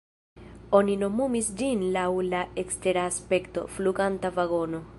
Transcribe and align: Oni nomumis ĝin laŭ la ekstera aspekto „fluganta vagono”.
Oni 0.77 0.93
nomumis 1.01 1.49
ĝin 1.59 1.83
laŭ 1.97 2.05
la 2.31 2.39
ekstera 2.63 3.03
aspekto 3.11 3.67
„fluganta 3.75 4.33
vagono”. 4.41 4.81